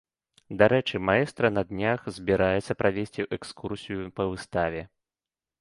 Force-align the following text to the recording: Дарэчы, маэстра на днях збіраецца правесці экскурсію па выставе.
Дарэчы, 0.61 1.01
маэстра 1.09 1.51
на 1.57 1.63
днях 1.73 2.09
збіраецца 2.17 2.79
правесці 2.81 3.29
экскурсію 3.39 4.01
па 4.17 4.23
выставе. 4.33 4.81